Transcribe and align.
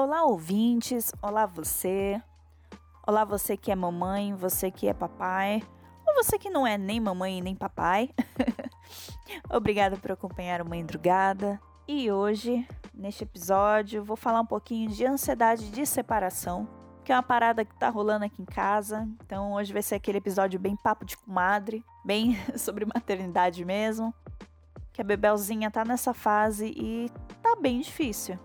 Olá, 0.00 0.22
ouvintes. 0.22 1.12
Olá, 1.20 1.44
você. 1.44 2.22
Olá, 3.04 3.24
você 3.24 3.56
que 3.56 3.72
é 3.72 3.74
mamãe, 3.74 4.32
você 4.32 4.70
que 4.70 4.86
é 4.86 4.94
papai. 4.94 5.60
Ou 6.06 6.14
você 6.14 6.38
que 6.38 6.48
não 6.48 6.64
é 6.64 6.78
nem 6.78 7.00
mamãe 7.00 7.42
nem 7.42 7.56
papai. 7.56 8.10
Obrigada 9.50 9.96
por 9.96 10.12
acompanhar 10.12 10.62
o 10.62 10.68
Mãe 10.68 10.86
Drugada. 10.86 11.60
E 11.88 12.12
hoje, 12.12 12.64
neste 12.94 13.24
episódio, 13.24 14.04
vou 14.04 14.16
falar 14.16 14.40
um 14.40 14.46
pouquinho 14.46 14.88
de 14.88 15.04
ansiedade 15.04 15.68
de 15.68 15.84
separação, 15.84 16.68
que 17.04 17.10
é 17.10 17.16
uma 17.16 17.22
parada 17.24 17.64
que 17.64 17.76
tá 17.76 17.88
rolando 17.88 18.24
aqui 18.24 18.40
em 18.40 18.46
casa. 18.46 19.04
Então, 19.26 19.54
hoje 19.54 19.72
vai 19.72 19.82
ser 19.82 19.96
aquele 19.96 20.18
episódio 20.18 20.60
bem 20.60 20.76
papo 20.76 21.04
de 21.04 21.16
comadre, 21.16 21.84
bem 22.04 22.38
sobre 22.56 22.86
maternidade 22.86 23.64
mesmo. 23.64 24.14
Que 24.92 25.00
a 25.00 25.04
Bebelzinha 25.04 25.72
tá 25.72 25.84
nessa 25.84 26.14
fase 26.14 26.72
e 26.76 27.10
tá 27.42 27.56
bem 27.56 27.80
difícil. 27.80 28.38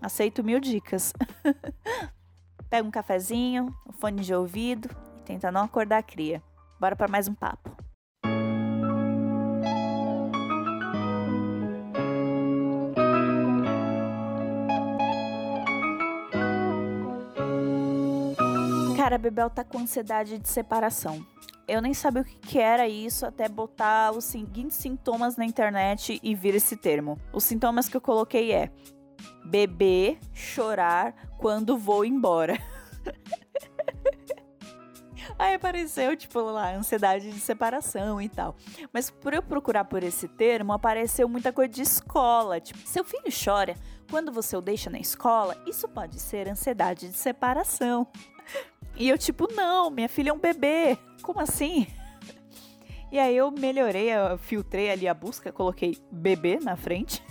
Aceito 0.00 0.44
mil 0.44 0.60
dicas. 0.60 1.12
Pega 2.70 2.86
um 2.86 2.90
cafezinho, 2.90 3.74
um 3.88 3.92
fone 3.92 4.22
de 4.22 4.34
ouvido 4.34 4.88
e 5.18 5.22
tenta 5.22 5.50
não 5.50 5.62
acordar 5.62 5.98
a 5.98 6.02
cria. 6.02 6.42
Bora 6.78 6.94
para 6.94 7.08
mais 7.08 7.26
um 7.26 7.34
papo. 7.34 7.76
Cara, 18.96 19.16
a 19.16 19.18
Bebel 19.18 19.48
tá 19.48 19.64
com 19.64 19.78
ansiedade 19.78 20.38
de 20.38 20.48
separação. 20.48 21.24
Eu 21.66 21.80
nem 21.80 21.94
sabia 21.94 22.22
o 22.22 22.24
que, 22.24 22.36
que 22.36 22.58
era 22.58 22.86
isso 22.86 23.26
até 23.26 23.48
botar 23.48 24.12
os 24.12 24.24
seguintes 24.24 24.76
sintomas 24.76 25.36
na 25.36 25.44
internet 25.44 26.20
e 26.22 26.34
vir 26.34 26.54
esse 26.54 26.76
termo. 26.76 27.18
Os 27.32 27.44
sintomas 27.44 27.88
que 27.88 27.96
eu 27.96 28.00
coloquei 28.00 28.52
é 28.52 28.70
beber, 29.44 30.18
chorar 30.34 31.14
quando 31.38 31.78
vou 31.78 32.04
embora. 32.04 32.58
Aí 35.38 35.54
apareceu, 35.54 36.16
tipo, 36.16 36.40
lá, 36.40 36.74
ansiedade 36.74 37.30
de 37.30 37.38
separação 37.38 38.20
e 38.20 38.28
tal. 38.28 38.56
Mas 38.92 39.08
por 39.08 39.32
eu 39.32 39.42
procurar 39.42 39.84
por 39.84 40.02
esse 40.02 40.26
termo, 40.26 40.72
apareceu 40.72 41.28
muita 41.28 41.52
coisa 41.52 41.72
de 41.72 41.82
escola. 41.82 42.60
Tipo, 42.60 42.80
seu 42.80 43.04
filho 43.04 43.30
chora 43.32 43.74
quando 44.10 44.32
você 44.32 44.56
o 44.56 44.60
deixa 44.60 44.90
na 44.90 44.98
escola, 44.98 45.56
isso 45.66 45.86
pode 45.86 46.18
ser 46.18 46.48
ansiedade 46.48 47.08
de 47.08 47.14
separação. 47.14 48.06
E 48.96 49.08
eu, 49.08 49.16
tipo, 49.16 49.46
não, 49.52 49.90
minha 49.90 50.08
filha 50.08 50.30
é 50.30 50.32
um 50.32 50.38
bebê. 50.38 50.98
Como 51.22 51.40
assim? 51.40 51.86
E 53.12 53.18
aí 53.18 53.36
eu 53.36 53.50
melhorei, 53.50 54.10
eu 54.10 54.36
filtrei 54.38 54.90
ali 54.90 55.06
a 55.06 55.14
busca, 55.14 55.52
coloquei 55.52 55.96
bebê 56.10 56.58
na 56.60 56.76
frente. 56.76 57.22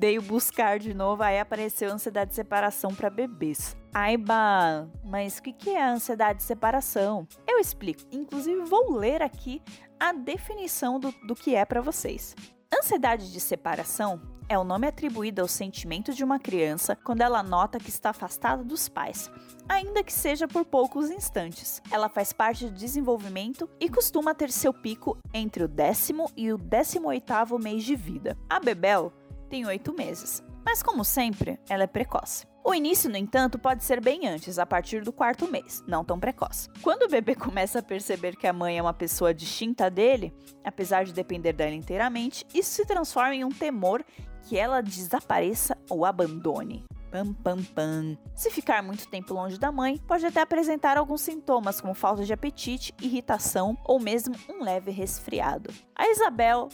Dei 0.00 0.18
o 0.18 0.22
buscar 0.22 0.78
de 0.78 0.94
novo, 0.94 1.22
aí 1.22 1.38
apareceu 1.38 1.92
ansiedade 1.92 2.30
de 2.30 2.34
separação 2.34 2.94
para 2.94 3.10
bebês. 3.10 3.76
Aiba, 3.92 4.90
mas 5.04 5.36
o 5.36 5.42
que, 5.42 5.52
que 5.52 5.68
é 5.68 5.84
ansiedade 5.84 6.38
de 6.38 6.44
separação? 6.44 7.28
Eu 7.46 7.58
explico. 7.58 8.00
Inclusive, 8.10 8.62
vou 8.62 8.96
ler 8.96 9.20
aqui 9.20 9.60
a 10.00 10.14
definição 10.14 10.98
do, 10.98 11.12
do 11.26 11.34
que 11.34 11.54
é 11.54 11.66
para 11.66 11.82
vocês. 11.82 12.34
Ansiedade 12.74 13.30
de 13.30 13.38
separação 13.40 14.22
é 14.48 14.58
o 14.58 14.64
nome 14.64 14.86
atribuído 14.86 15.42
ao 15.42 15.46
sentimento 15.46 16.14
de 16.14 16.24
uma 16.24 16.38
criança 16.38 16.96
quando 16.96 17.20
ela 17.20 17.42
nota 17.42 17.78
que 17.78 17.90
está 17.90 18.08
afastada 18.08 18.64
dos 18.64 18.88
pais, 18.88 19.30
ainda 19.68 20.02
que 20.02 20.14
seja 20.14 20.48
por 20.48 20.64
poucos 20.64 21.10
instantes. 21.10 21.82
Ela 21.90 22.08
faz 22.08 22.32
parte 22.32 22.64
do 22.64 22.72
desenvolvimento 22.72 23.68
e 23.78 23.86
costuma 23.90 24.34
ter 24.34 24.50
seu 24.50 24.72
pico 24.72 25.18
entre 25.34 25.62
o 25.62 25.68
décimo 25.68 26.30
e 26.34 26.50
o 26.50 26.56
décimo 26.56 27.08
oitavo 27.08 27.58
mês 27.58 27.84
de 27.84 27.94
vida. 27.94 28.34
A 28.48 28.58
Bebel 28.58 29.12
tem 29.50 29.66
oito 29.66 29.92
meses, 29.92 30.42
mas 30.64 30.80
como 30.80 31.04
sempre, 31.04 31.58
ela 31.68 31.82
é 31.82 31.86
precoce. 31.86 32.46
O 32.64 32.72
início, 32.72 33.10
no 33.10 33.16
entanto, 33.16 33.58
pode 33.58 33.82
ser 33.82 34.00
bem 34.00 34.28
antes, 34.28 34.58
a 34.58 34.64
partir 34.64 35.02
do 35.02 35.12
quarto 35.12 35.50
mês, 35.50 35.82
não 35.88 36.04
tão 36.04 36.20
precoce. 36.20 36.68
Quando 36.82 37.02
o 37.02 37.08
bebê 37.08 37.34
começa 37.34 37.80
a 37.80 37.82
perceber 37.82 38.36
que 38.36 38.46
a 38.46 38.52
mãe 38.52 38.78
é 38.78 38.82
uma 38.82 38.94
pessoa 38.94 39.34
distinta 39.34 39.90
dele, 39.90 40.32
apesar 40.62 41.04
de 41.04 41.12
depender 41.12 41.52
dela 41.52 41.74
inteiramente, 41.74 42.46
isso 42.54 42.70
se 42.70 42.86
transforma 42.86 43.34
em 43.34 43.44
um 43.44 43.48
temor 43.48 44.04
que 44.42 44.56
ela 44.56 44.80
desapareça 44.80 45.76
ou 45.88 46.04
abandone. 46.04 46.84
Pam, 47.10 47.32
pam, 47.32 47.60
pam. 47.74 48.16
Se 48.36 48.50
ficar 48.50 48.84
muito 48.84 49.08
tempo 49.08 49.34
longe 49.34 49.58
da 49.58 49.72
mãe, 49.72 49.98
pode 50.06 50.24
até 50.24 50.40
apresentar 50.40 50.96
alguns 50.96 51.22
sintomas 51.22 51.80
como 51.80 51.92
falta 51.92 52.24
de 52.24 52.32
apetite, 52.32 52.94
irritação 53.02 53.76
ou 53.84 53.98
mesmo 53.98 54.36
um 54.48 54.62
leve 54.62 54.92
resfriado. 54.92 55.74
A 55.96 56.08
Isabel 56.08 56.68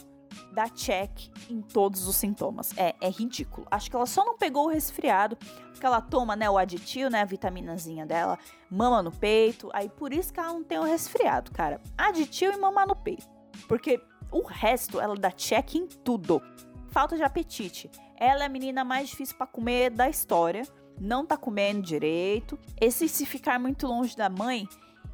dá 0.51 0.67
check 0.69 1.29
em 1.49 1.61
todos 1.61 2.07
os 2.07 2.15
sintomas. 2.15 2.73
É, 2.77 2.95
é 3.01 3.09
ridículo. 3.09 3.67
Acho 3.69 3.89
que 3.89 3.95
ela 3.95 4.05
só 4.05 4.25
não 4.25 4.37
pegou 4.37 4.65
o 4.65 4.69
resfriado, 4.69 5.37
porque 5.71 5.85
ela 5.85 6.01
toma, 6.01 6.35
né, 6.35 6.49
o 6.49 6.57
aditivo, 6.57 7.09
né, 7.09 7.21
a 7.21 7.25
vitaminazinha 7.25 8.05
dela, 8.05 8.37
mama 8.69 9.01
no 9.01 9.11
peito, 9.11 9.69
aí 9.73 9.89
por 9.89 10.13
isso 10.13 10.33
que 10.33 10.39
ela 10.39 10.53
não 10.53 10.63
tem 10.63 10.79
o 10.79 10.83
resfriado, 10.83 11.51
cara. 11.51 11.81
Aditivo 11.97 12.53
e 12.53 12.57
mamar 12.57 12.87
no 12.87 12.95
peito. 12.95 13.27
Porque 13.67 14.01
o 14.31 14.41
resto, 14.41 14.99
ela 14.99 15.15
dá 15.15 15.31
check 15.31 15.75
em 15.75 15.87
tudo. 15.87 16.41
Falta 16.89 17.15
de 17.15 17.23
apetite. 17.23 17.89
Ela 18.15 18.43
é 18.43 18.45
a 18.45 18.49
menina 18.49 18.83
mais 18.83 19.09
difícil 19.09 19.37
para 19.37 19.47
comer 19.47 19.91
da 19.91 20.09
história. 20.09 20.63
Não 20.99 21.25
tá 21.25 21.37
comendo 21.37 21.81
direito. 21.81 22.57
Esse 22.79 23.07
se 23.07 23.25
ficar 23.25 23.59
muito 23.59 23.85
longe 23.85 24.15
da 24.15 24.29
mãe, 24.29 24.67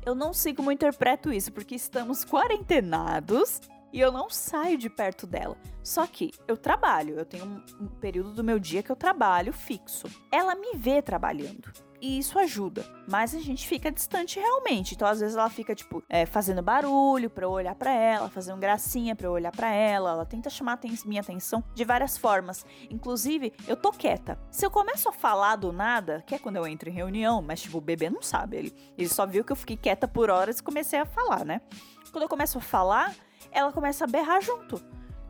eu 0.05 0.15
não 0.15 0.33
sei 0.33 0.53
como 0.53 0.71
interpreto 0.71 1.31
isso, 1.31 1.51
porque 1.51 1.75
estamos 1.75 2.25
quarentenados 2.25 3.61
e 3.93 3.99
eu 3.99 4.11
não 4.11 4.27
saio 4.27 4.75
de 4.75 4.89
perto 4.89 5.27
dela. 5.27 5.55
Só 5.83 6.07
que 6.07 6.33
eu 6.47 6.57
trabalho, 6.57 7.15
eu 7.19 7.25
tenho 7.25 7.45
um, 7.79 7.87
período 8.01 8.33
do 8.33 8.43
meu 8.43 8.57
dia 8.57 8.81
que 8.81 8.91
eu 8.91 8.95
trabalho 8.95 9.53
fixo. 9.53 10.07
Ela 10.31 10.55
me 10.55 10.75
vê 10.75 10.99
trabalhando. 10.99 11.71
E 12.01 12.19
isso 12.19 12.37
ajuda. 12.37 12.85
Mas 13.07 13.33
a 13.33 13.39
gente 13.39 13.65
fica 13.65 13.89
distante 13.89 14.37
realmente. 14.37 14.93
Então, 14.93 15.07
às 15.07 15.21
vezes, 15.21 15.37
ela 15.37 15.49
fica, 15.49 15.73
tipo, 15.73 16.03
é, 16.09 16.25
fazendo 16.25 16.61
barulho 16.61 17.29
pra 17.29 17.45
eu 17.45 17.51
olhar 17.51 17.75
para 17.75 17.93
ela, 17.93 18.29
fazendo 18.29 18.59
gracinha 18.59 19.15
pra 19.15 19.27
eu 19.27 19.31
olhar 19.31 19.51
para 19.53 19.71
ela. 19.71 20.09
Ela 20.11 20.25
tenta 20.25 20.49
chamar 20.49 20.79
minha 21.05 21.21
atenção 21.21 21.63
de 21.73 21.85
várias 21.85 22.17
formas. 22.17 22.65
Inclusive, 22.89 23.53
eu 23.67 23.77
tô 23.77 23.91
quieta. 23.91 24.37
Se 24.51 24.65
eu 24.65 24.71
começo 24.71 25.07
a 25.07 25.13
falar 25.13 25.55
do 25.55 25.71
nada, 25.71 26.21
que 26.27 26.35
é 26.35 26.39
quando 26.39 26.57
eu 26.57 26.67
entro 26.67 26.89
em 26.89 26.93
reunião, 26.93 27.41
mas, 27.41 27.61
tipo, 27.61 27.77
o 27.77 27.81
bebê 27.81 28.09
não 28.09 28.21
sabe. 28.21 28.57
Ele, 28.57 28.75
ele 28.97 29.07
só 29.07 29.25
viu 29.25 29.45
que 29.45 29.53
eu 29.53 29.57
fiquei 29.57 29.77
quieta 29.77 30.05
por 30.05 30.29
horas 30.29 30.59
e 30.59 30.63
comecei 30.63 30.99
a 30.99 31.05
falar, 31.05 31.45
né? 31.45 31.61
Quando 32.11 32.23
eu 32.23 32.29
começo 32.29 32.57
a 32.57 32.61
falar, 32.61 33.15
ela 33.53 33.71
começa 33.71 34.03
a 34.03 34.07
berrar 34.07 34.41
junto. 34.41 34.81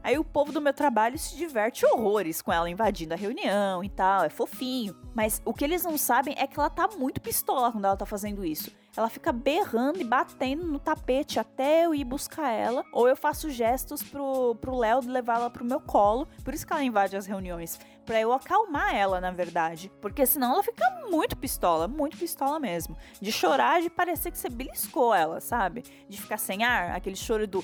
Aí 0.04 0.18
o 0.18 0.24
povo 0.24 0.52
do 0.52 0.60
meu 0.60 0.74
trabalho 0.74 1.18
se 1.18 1.38
diverte 1.38 1.86
horrores 1.86 2.42
com 2.42 2.52
ela 2.52 2.70
invadindo 2.70 3.14
a 3.14 3.18
reunião 3.18 3.82
e 3.82 3.90
tal, 3.90 4.26
é 4.26 4.30
fofinho. 4.30 4.94
Mas 5.16 5.42
o 5.46 5.54
que 5.54 5.64
eles 5.64 5.84
não 5.84 5.98
sabem 5.98 6.36
é 6.38 6.46
que 6.46 6.60
ela 6.60 6.70
tá 6.70 6.90
muito 6.98 7.22
pistola 7.22 7.72
quando 7.72 7.86
ela 7.86 7.96
tá 7.96 8.06
fazendo 8.06 8.44
isso. 8.44 8.70
Ela 8.98 9.10
fica 9.10 9.32
berrando 9.32 10.02
e 10.02 10.04
batendo 10.04 10.66
no 10.68 10.78
tapete 10.78 11.40
até 11.40 11.86
eu 11.86 11.96
ir 11.96 12.04
buscar 12.04 12.52
ela. 12.52 12.84
Ou 12.92 13.08
eu 13.08 13.16
faço 13.16 13.50
gestos 13.50 14.04
pro, 14.04 14.56
pro 14.56 14.76
Léo 14.76 15.00
levar 15.08 15.38
ela 15.38 15.50
pro 15.50 15.64
meu 15.64 15.80
colo. 15.80 16.28
Por 16.44 16.54
isso 16.54 16.68
que 16.68 16.74
ela 16.74 16.84
invade 16.84 17.16
as 17.16 17.26
reuniões. 17.26 17.80
Pra 18.06 18.20
eu 18.20 18.34
acalmar 18.34 18.94
ela, 18.94 19.22
na 19.22 19.32
verdade. 19.32 19.92
Porque 20.02 20.26
senão 20.26 20.54
ela 20.54 20.64
fica 20.64 20.84
muito 21.10 21.38
pistola, 21.38 21.88
muito 21.88 22.18
pistola 22.18 22.60
mesmo. 22.60 22.98
De 23.22 23.32
chorar, 23.32 23.82
de 23.82 23.90
parecer 23.90 24.32
que 24.32 24.38
você 24.38 24.50
beliscou 24.50 25.14
ela, 25.14 25.40
sabe? 25.40 25.84
De 26.10 26.22
ficar 26.22 26.38
sem 26.38 26.64
ar, 26.64 26.92
aquele 26.96 27.16
choro 27.16 27.48
do. 27.48 27.64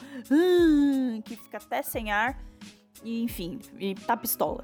que 1.23 1.35
fica 1.35 1.57
até 1.57 1.81
sem 1.81 2.11
ar. 2.11 2.41
E 3.03 3.21
enfim, 3.23 3.59
e 3.77 3.95
tá 3.95 4.15
pistola. 4.15 4.63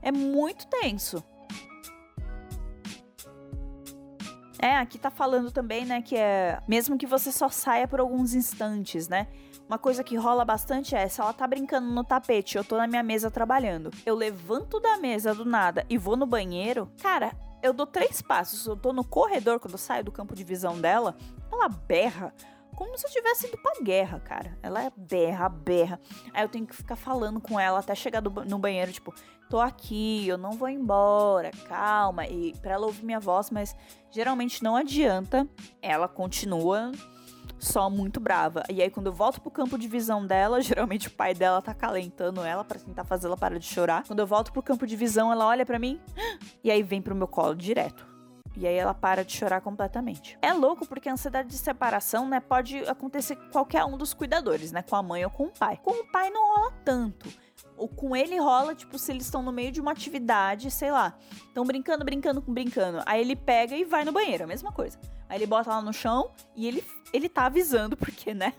É 0.00 0.10
muito 0.10 0.66
tenso. 0.66 1.22
É, 4.62 4.76
aqui 4.76 4.96
tá 4.96 5.10
falando 5.10 5.50
também, 5.50 5.84
né, 5.84 6.00
que 6.00 6.16
é 6.16 6.60
mesmo 6.68 6.96
que 6.96 7.04
você 7.04 7.32
só 7.32 7.48
saia 7.48 7.88
por 7.88 7.98
alguns 7.98 8.32
instantes, 8.32 9.08
né? 9.08 9.26
Uma 9.68 9.76
coisa 9.76 10.04
que 10.04 10.14
rola 10.14 10.44
bastante 10.44 10.94
é, 10.94 11.08
se 11.08 11.20
ela 11.20 11.32
tá 11.32 11.48
brincando 11.48 11.88
no 11.88 12.04
tapete, 12.04 12.56
eu 12.56 12.62
tô 12.62 12.76
na 12.76 12.86
minha 12.86 13.02
mesa 13.02 13.28
trabalhando, 13.28 13.90
eu 14.06 14.14
levanto 14.14 14.78
da 14.78 14.98
mesa 14.98 15.34
do 15.34 15.44
nada 15.44 15.84
e 15.90 15.98
vou 15.98 16.16
no 16.16 16.26
banheiro, 16.26 16.88
cara, 17.02 17.32
eu 17.60 17.72
dou 17.72 17.88
três 17.88 18.22
passos, 18.22 18.64
eu 18.64 18.76
tô 18.76 18.92
no 18.92 19.02
corredor 19.02 19.58
quando 19.58 19.72
eu 19.72 19.78
saio 19.78 20.04
do 20.04 20.12
campo 20.12 20.32
de 20.32 20.44
visão 20.44 20.80
dela, 20.80 21.16
ela 21.50 21.68
berra 21.68 22.32
como 22.74 22.96
se 22.98 23.06
eu 23.06 23.10
tivesse 23.10 23.46
ido 23.46 23.58
pra 23.58 23.72
guerra, 23.82 24.20
cara. 24.20 24.58
Ela 24.62 24.84
é 24.84 24.92
berra, 24.96 25.48
berra. 25.48 26.00
Aí 26.32 26.42
eu 26.42 26.48
tenho 26.48 26.66
que 26.66 26.74
ficar 26.74 26.96
falando 26.96 27.40
com 27.40 27.58
ela 27.58 27.78
até 27.78 27.94
chegar 27.94 28.20
do, 28.20 28.30
no 28.44 28.58
banheiro, 28.58 28.92
tipo, 28.92 29.14
tô 29.48 29.60
aqui, 29.60 30.26
eu 30.26 30.38
não 30.38 30.52
vou 30.52 30.68
embora, 30.68 31.50
calma. 31.68 32.26
E 32.26 32.54
pra 32.60 32.74
ela 32.74 32.86
ouvir 32.86 33.04
minha 33.04 33.20
voz, 33.20 33.50
mas 33.50 33.76
geralmente 34.10 34.62
não 34.62 34.76
adianta. 34.76 35.46
Ela 35.80 36.08
continua 36.08 36.92
só 37.58 37.88
muito 37.88 38.18
brava. 38.18 38.64
E 38.68 38.82
aí, 38.82 38.90
quando 38.90 39.06
eu 39.06 39.12
volto 39.12 39.40
pro 39.40 39.50
campo 39.50 39.78
de 39.78 39.86
visão 39.86 40.26
dela, 40.26 40.60
geralmente 40.62 41.08
o 41.08 41.10
pai 41.10 41.34
dela 41.34 41.62
tá 41.62 41.72
calentando 41.72 42.42
ela 42.42 42.64
para 42.64 42.78
tentar 42.78 43.04
fazer 43.04 43.26
ela 43.26 43.36
parar 43.36 43.58
de 43.58 43.66
chorar. 43.66 44.04
Quando 44.06 44.20
eu 44.20 44.26
volto 44.26 44.52
pro 44.52 44.62
campo 44.62 44.86
de 44.86 44.96
visão, 44.96 45.30
ela 45.30 45.46
olha 45.46 45.64
para 45.64 45.78
mim 45.78 46.00
e 46.64 46.70
aí 46.70 46.82
vem 46.82 47.00
pro 47.00 47.14
meu 47.14 47.28
colo 47.28 47.54
direto. 47.54 48.11
E 48.56 48.66
aí 48.66 48.74
ela 48.74 48.92
para 48.92 49.24
de 49.24 49.32
chorar 49.32 49.60
completamente. 49.60 50.38
É 50.42 50.52
louco 50.52 50.86
porque 50.86 51.08
a 51.08 51.12
ansiedade 51.12 51.48
de 51.48 51.56
separação, 51.56 52.28
né, 52.28 52.40
pode 52.40 52.78
acontecer 52.88 53.36
com 53.36 53.50
qualquer 53.50 53.84
um 53.84 53.96
dos 53.96 54.12
cuidadores, 54.12 54.72
né, 54.72 54.82
com 54.82 54.94
a 54.94 55.02
mãe 55.02 55.24
ou 55.24 55.30
com 55.30 55.44
o 55.44 55.50
pai. 55.50 55.80
Com 55.82 55.90
o 55.90 56.06
pai 56.10 56.30
não 56.30 56.56
rola 56.56 56.72
tanto, 56.84 57.28
ou 57.76 57.88
com 57.88 58.14
ele 58.14 58.38
rola, 58.38 58.74
tipo, 58.74 58.98
se 58.98 59.10
eles 59.10 59.24
estão 59.24 59.42
no 59.42 59.52
meio 59.52 59.72
de 59.72 59.80
uma 59.80 59.92
atividade, 59.92 60.70
sei 60.70 60.90
lá, 60.90 61.16
estão 61.48 61.64
brincando, 61.64 62.04
brincando, 62.04 62.40
brincando. 62.40 63.02
Aí 63.06 63.20
ele 63.20 63.34
pega 63.34 63.74
e 63.74 63.84
vai 63.84 64.04
no 64.04 64.12
banheiro, 64.12 64.44
a 64.44 64.46
mesma 64.46 64.70
coisa. 64.70 64.98
Aí 65.28 65.38
ele 65.38 65.46
bota 65.46 65.70
lá 65.70 65.80
no 65.80 65.92
chão 65.92 66.30
e 66.54 66.66
ele, 66.66 66.84
ele 67.12 67.28
tá 67.28 67.46
avisando, 67.46 67.96
porque, 67.98 68.34
né? 68.34 68.52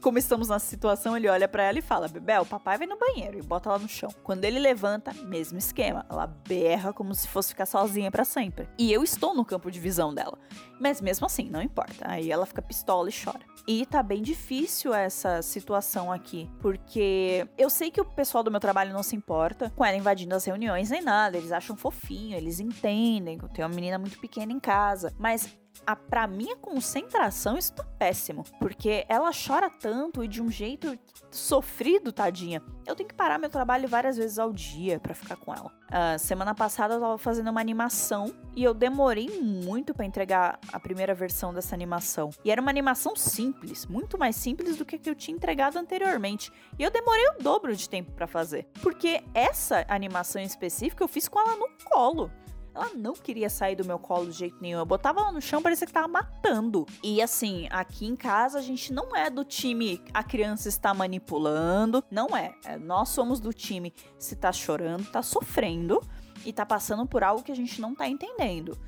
Como 0.00 0.16
estamos 0.16 0.48
nessa 0.48 0.66
situação, 0.66 1.16
ele 1.16 1.28
olha 1.28 1.48
para 1.48 1.64
ela 1.64 1.78
e 1.78 1.82
fala: 1.82 2.06
Bebel, 2.06 2.46
papai 2.46 2.78
vai 2.78 2.86
no 2.86 2.96
banheiro 2.96 3.38
e 3.38 3.42
bota 3.42 3.68
ela 3.68 3.78
no 3.78 3.88
chão. 3.88 4.10
Quando 4.22 4.44
ele 4.44 4.58
levanta, 4.58 5.12
mesmo 5.24 5.58
esquema. 5.58 6.06
Ela 6.08 6.26
berra 6.26 6.92
como 6.92 7.14
se 7.14 7.26
fosse 7.26 7.48
ficar 7.48 7.66
sozinha 7.66 8.10
para 8.10 8.24
sempre. 8.24 8.68
E 8.78 8.92
eu 8.92 9.02
estou 9.02 9.34
no 9.34 9.44
campo 9.44 9.70
de 9.70 9.80
visão 9.80 10.14
dela. 10.14 10.38
Mas 10.80 11.00
mesmo 11.00 11.26
assim, 11.26 11.50
não 11.50 11.60
importa. 11.60 12.08
Aí 12.08 12.30
ela 12.30 12.46
fica 12.46 12.62
pistola 12.62 13.08
e 13.08 13.12
chora. 13.12 13.40
E 13.66 13.84
tá 13.84 14.02
bem 14.02 14.22
difícil 14.22 14.94
essa 14.94 15.42
situação 15.42 16.10
aqui, 16.10 16.50
porque 16.60 17.46
eu 17.58 17.68
sei 17.68 17.90
que 17.90 18.00
o 18.00 18.04
pessoal 18.04 18.42
do 18.42 18.50
meu 18.50 18.60
trabalho 18.60 18.94
não 18.94 19.02
se 19.02 19.14
importa 19.14 19.70
com 19.76 19.84
ela 19.84 19.94
invadindo 19.94 20.34
as 20.34 20.44
reuniões 20.44 20.88
nem 20.88 21.02
nada. 21.02 21.36
Eles 21.36 21.52
acham 21.52 21.76
fofinho, 21.76 22.36
eles 22.36 22.60
entendem 22.60 23.36
que 23.36 23.44
eu 23.44 23.48
tenho 23.48 23.68
uma 23.68 23.74
menina 23.74 23.98
muito 23.98 24.18
pequena 24.18 24.52
em 24.52 24.60
casa. 24.60 25.12
Mas 25.18 25.54
a, 25.86 25.96
pra 25.96 26.26
minha 26.26 26.56
concentração, 26.56 27.56
isso 27.56 27.72
tá 27.72 27.84
péssimo. 27.98 28.44
Porque 28.58 29.06
ela 29.08 29.30
chora 29.32 29.70
tanto 29.70 30.22
e 30.22 30.28
de 30.28 30.42
um 30.42 30.50
jeito 30.50 30.98
sofrido, 31.30 32.12
tadinha. 32.12 32.62
Eu 32.86 32.94
tenho 32.94 33.08
que 33.08 33.14
parar 33.14 33.38
meu 33.38 33.50
trabalho 33.50 33.88
várias 33.88 34.16
vezes 34.16 34.38
ao 34.38 34.52
dia 34.52 34.98
para 34.98 35.14
ficar 35.14 35.36
com 35.36 35.54
ela. 35.54 35.72
Uh, 35.88 36.18
semana 36.18 36.54
passada 36.54 36.94
eu 36.94 37.00
tava 37.00 37.18
fazendo 37.18 37.50
uma 37.50 37.60
animação 37.60 38.34
e 38.54 38.62
eu 38.62 38.74
demorei 38.74 39.40
muito 39.40 39.94
para 39.94 40.04
entregar 40.04 40.58
a 40.72 40.78
primeira 40.78 41.14
versão 41.14 41.52
dessa 41.52 41.74
animação. 41.74 42.30
E 42.44 42.50
era 42.50 42.60
uma 42.60 42.70
animação 42.70 43.16
simples, 43.16 43.86
muito 43.86 44.18
mais 44.18 44.36
simples 44.36 44.76
do 44.76 44.84
que 44.84 44.96
a 44.96 44.98
que 44.98 45.08
eu 45.08 45.14
tinha 45.14 45.34
entregado 45.34 45.78
anteriormente. 45.78 46.52
E 46.78 46.82
eu 46.82 46.90
demorei 46.90 47.28
o 47.30 47.42
dobro 47.42 47.74
de 47.74 47.88
tempo 47.88 48.12
para 48.12 48.26
fazer. 48.26 48.66
Porque 48.82 49.22
essa 49.32 49.84
animação 49.88 50.40
em 50.42 50.44
específico 50.44 51.02
eu 51.02 51.08
fiz 51.08 51.28
com 51.28 51.38
ela 51.38 51.56
no 51.56 51.68
colo. 51.84 52.30
Ela 52.78 52.94
não 52.94 53.14
queria 53.14 53.50
sair 53.50 53.74
do 53.74 53.84
meu 53.84 53.98
colo 53.98 54.26
de 54.26 54.32
jeito 54.32 54.56
nenhum. 54.60 54.78
Eu 54.78 54.86
botava 54.86 55.20
ela 55.20 55.32
no 55.32 55.40
chão, 55.40 55.60
parecia 55.60 55.86
que 55.86 55.92
tava 55.92 56.08
matando. 56.08 56.86
E 57.02 57.20
assim, 57.20 57.66
aqui 57.70 58.06
em 58.06 58.14
casa 58.14 58.58
a 58.58 58.62
gente 58.62 58.92
não 58.92 59.14
é 59.16 59.28
do 59.28 59.44
time 59.44 60.00
a 60.14 60.22
criança 60.22 60.68
está 60.68 60.94
manipulando. 60.94 62.02
Não 62.10 62.36
é. 62.36 62.54
é 62.64 62.78
nós 62.78 63.08
somos 63.08 63.40
do 63.40 63.52
time 63.52 63.92
se 64.18 64.36
tá 64.36 64.52
chorando, 64.52 65.10
tá 65.10 65.22
sofrendo 65.22 66.00
e 66.48 66.52
tá 66.52 66.64
passando 66.64 67.06
por 67.06 67.22
algo 67.22 67.42
que 67.42 67.52
a 67.52 67.54
gente 67.54 67.78
não 67.78 67.94
tá 67.94 68.08
entendendo. 68.08 68.78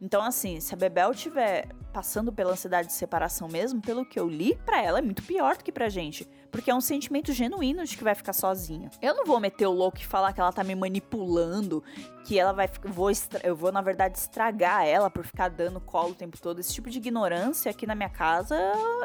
Então, 0.00 0.22
assim, 0.22 0.58
se 0.58 0.72
a 0.72 0.76
Bebel 0.76 1.14
tiver 1.14 1.68
passando 1.92 2.32
pela 2.32 2.52
ansiedade 2.52 2.88
de 2.88 2.94
separação 2.94 3.46
mesmo, 3.46 3.82
pelo 3.82 4.06
que 4.06 4.18
eu 4.18 4.26
li, 4.26 4.58
para 4.64 4.82
ela 4.82 5.00
é 5.00 5.02
muito 5.02 5.22
pior 5.22 5.58
do 5.58 5.62
que 5.62 5.70
pra 5.70 5.90
gente. 5.90 6.26
Porque 6.50 6.70
é 6.70 6.74
um 6.74 6.80
sentimento 6.80 7.30
genuíno 7.30 7.84
de 7.84 7.94
que 7.94 8.02
vai 8.02 8.14
ficar 8.14 8.32
sozinha. 8.32 8.88
Eu 9.02 9.14
não 9.14 9.26
vou 9.26 9.38
meter 9.38 9.66
o 9.66 9.70
louco 9.70 9.98
e 9.98 10.04
falar 10.04 10.32
que 10.32 10.40
ela 10.40 10.50
tá 10.50 10.64
me 10.64 10.74
manipulando, 10.74 11.84
que 12.24 12.38
ela 12.38 12.52
vai. 12.52 12.70
Vou 12.84 13.10
eu 13.42 13.54
vou, 13.54 13.70
na 13.70 13.82
verdade, 13.82 14.16
estragar 14.16 14.86
ela 14.86 15.10
por 15.10 15.26
ficar 15.26 15.50
dando 15.50 15.78
colo 15.78 16.12
o 16.12 16.14
tempo 16.14 16.40
todo. 16.40 16.58
Esse 16.58 16.72
tipo 16.72 16.88
de 16.88 16.96
ignorância 16.96 17.70
aqui 17.70 17.86
na 17.86 17.94
minha 17.94 18.08
casa 18.08 18.56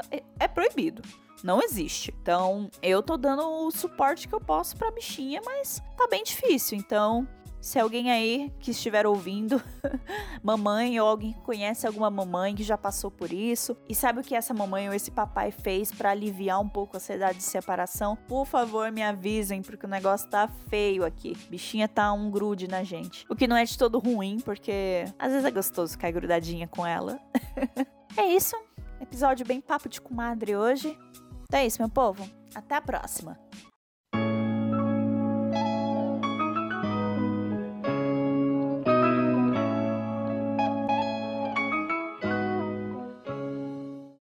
é, 0.09 0.23
é 0.39 0.47
proibido 0.47 1.01
não 1.43 1.61
existe. 1.61 2.13
Então, 2.21 2.71
eu 2.81 3.03
tô 3.03 3.15
dando 3.17 3.43
o 3.43 3.69
suporte 3.69 4.27
que 4.27 4.33
eu 4.33 4.41
posso 4.41 4.75
pra 4.75 4.89
bichinha, 4.89 5.41
mas 5.45 5.81
tá 5.95 6.07
bem 6.07 6.23
difícil. 6.23 6.75
Então, 6.75 7.27
se 7.65 7.79
alguém 7.79 8.11
aí 8.11 8.53
que 8.59 8.69
estiver 8.69 9.07
ouvindo, 9.07 9.59
mamãe 10.43 10.99
ou 10.99 11.07
alguém 11.07 11.33
que 11.33 11.41
conhece 11.41 11.87
alguma 11.87 12.11
mamãe 12.11 12.53
que 12.53 12.61
já 12.61 12.77
passou 12.77 13.09
por 13.09 13.33
isso 13.33 13.75
e 13.89 13.95
sabe 13.95 14.19
o 14.19 14.23
que 14.23 14.35
essa 14.35 14.53
mamãe 14.53 14.87
ou 14.87 14.93
esse 14.93 15.09
papai 15.09 15.49
fez 15.49 15.91
para 15.91 16.11
aliviar 16.11 16.61
um 16.61 16.69
pouco 16.69 16.95
a 16.95 16.97
ansiedade 16.97 17.39
de 17.39 17.43
separação, 17.43 18.15
por 18.27 18.45
favor 18.45 18.91
me 18.91 19.01
avisem, 19.01 19.63
porque 19.63 19.87
o 19.87 19.89
negócio 19.89 20.29
tá 20.29 20.47
feio 20.69 21.03
aqui. 21.03 21.35
Bichinha 21.49 21.87
tá 21.87 22.13
um 22.13 22.29
grude 22.29 22.67
na 22.67 22.83
gente. 22.83 23.25
O 23.27 23.35
que 23.35 23.47
não 23.47 23.57
é 23.57 23.65
de 23.65 23.75
todo 23.75 23.97
ruim, 23.97 24.39
porque 24.45 25.05
às 25.17 25.31
vezes 25.31 25.43
é 25.43 25.49
gostoso 25.49 25.93
ficar 25.93 26.11
grudadinha 26.11 26.67
com 26.67 26.85
ela. 26.85 27.19
é 28.15 28.27
isso. 28.27 28.55
Episódio 29.01 29.43
bem 29.43 29.59
papo 29.59 29.89
de 29.89 29.99
comadre 29.99 30.55
hoje. 30.55 30.95
Então 31.45 31.59
é 31.59 31.65
isso, 31.65 31.81
meu 31.81 31.89
povo. 31.89 32.29
Até 32.53 32.75
a 32.75 32.81
próxima. 32.81 33.39